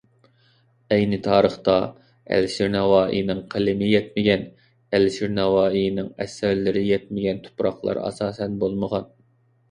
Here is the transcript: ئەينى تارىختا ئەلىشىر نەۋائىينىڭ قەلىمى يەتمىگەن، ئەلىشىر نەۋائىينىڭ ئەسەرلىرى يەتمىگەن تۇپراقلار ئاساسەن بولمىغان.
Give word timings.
ئەينى 0.93 1.17
تارىختا 1.25 1.73
ئەلىشىر 2.37 2.71
نەۋائىينىڭ 2.75 3.41
قەلىمى 3.51 3.89
يەتمىگەن، 3.89 4.45
ئەلىشىر 4.97 5.31
نەۋائىينىڭ 5.35 6.09
ئەسەرلىرى 6.25 6.83
يەتمىگەن 6.87 7.43
تۇپراقلار 7.49 8.01
ئاساسەن 8.07 8.57
بولمىغان. 8.65 9.07